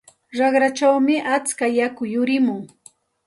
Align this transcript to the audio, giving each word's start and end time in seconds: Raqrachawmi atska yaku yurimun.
Raqrachawmi 0.37 1.15
atska 1.35 1.65
yaku 1.77 2.03
yurimun. 2.13 2.61